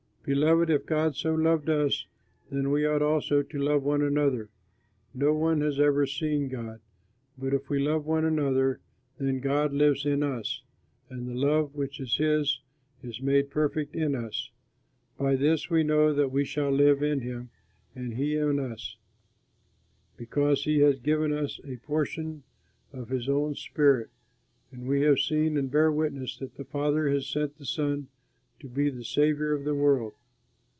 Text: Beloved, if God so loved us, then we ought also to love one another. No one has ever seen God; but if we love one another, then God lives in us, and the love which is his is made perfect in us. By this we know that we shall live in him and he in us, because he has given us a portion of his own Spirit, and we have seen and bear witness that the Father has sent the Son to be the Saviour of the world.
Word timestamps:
Beloved, 0.23 0.69
if 0.69 0.85
God 0.85 1.15
so 1.15 1.33
loved 1.33 1.67
us, 1.67 2.05
then 2.51 2.69
we 2.69 2.85
ought 2.85 3.01
also 3.01 3.41
to 3.41 3.57
love 3.57 3.81
one 3.81 4.03
another. 4.03 4.49
No 5.15 5.33
one 5.33 5.61
has 5.61 5.79
ever 5.79 6.05
seen 6.05 6.47
God; 6.47 6.79
but 7.39 7.55
if 7.55 7.71
we 7.71 7.79
love 7.79 8.05
one 8.05 8.23
another, 8.23 8.79
then 9.17 9.39
God 9.39 9.73
lives 9.73 10.05
in 10.05 10.21
us, 10.21 10.61
and 11.09 11.27
the 11.27 11.33
love 11.33 11.73
which 11.73 11.99
is 11.99 12.17
his 12.17 12.59
is 13.01 13.19
made 13.19 13.49
perfect 13.49 13.95
in 13.95 14.13
us. 14.13 14.51
By 15.17 15.35
this 15.35 15.71
we 15.71 15.81
know 15.83 16.13
that 16.13 16.31
we 16.31 16.45
shall 16.45 16.69
live 16.69 17.01
in 17.01 17.21
him 17.21 17.49
and 17.95 18.13
he 18.13 18.35
in 18.35 18.59
us, 18.59 18.97
because 20.17 20.65
he 20.65 20.81
has 20.81 20.99
given 20.99 21.33
us 21.33 21.59
a 21.63 21.77
portion 21.77 22.43
of 22.93 23.09
his 23.09 23.27
own 23.27 23.55
Spirit, 23.55 24.11
and 24.71 24.87
we 24.87 25.01
have 25.01 25.17
seen 25.17 25.57
and 25.57 25.71
bear 25.71 25.91
witness 25.91 26.37
that 26.37 26.57
the 26.57 26.65
Father 26.65 27.09
has 27.09 27.25
sent 27.27 27.57
the 27.57 27.65
Son 27.65 28.07
to 28.59 28.69
be 28.69 28.91
the 28.91 29.03
Saviour 29.03 29.53
of 29.53 29.63
the 29.63 29.73
world. 29.73 30.13